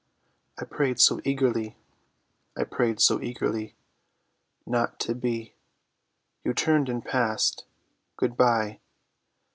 I 0.57 0.65
prayed 0.65 0.99
so 0.99 1.21
eagerly. 1.23 1.77
I 2.57 2.63
prayed 2.63 2.99
so 2.99 3.21
eagerly— 3.21 3.75
Not 4.65 4.99
to 5.01 5.13
be, 5.13 5.53
You 6.43 6.55
turned 6.55 6.89
and 6.89 7.05
passed. 7.05 7.65
Good 8.17 8.35
bye! 8.35 8.79